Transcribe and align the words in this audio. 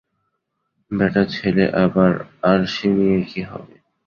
বেটা 0.91 1.23
ছেলে 1.33 1.63
আবার 1.83 2.11
আরশি 2.51 2.87
নিয়ে 2.95 3.19
কি 3.29 3.41
হবে? 3.49 3.75